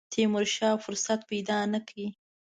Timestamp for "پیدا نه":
1.29-1.79